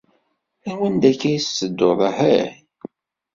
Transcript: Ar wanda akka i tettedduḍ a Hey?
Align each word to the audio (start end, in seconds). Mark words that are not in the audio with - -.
Ar 0.69 0.75
wanda 0.79 1.07
akka 1.11 1.27
i 1.35 1.39
tettedduḍ 1.39 1.99
a 2.09 2.11
Hey? 2.19 2.47